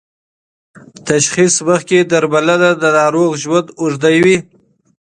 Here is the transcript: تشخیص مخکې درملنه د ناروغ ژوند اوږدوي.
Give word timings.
تشخیص 1.07 1.55
مخکې 1.67 1.99
درملنه 2.11 2.69
د 2.81 2.83
ناروغ 2.97 3.31
ژوند 3.43 3.67
اوږدوي. 3.81 4.37